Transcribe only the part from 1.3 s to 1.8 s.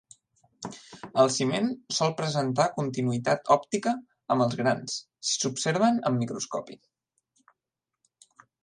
ciment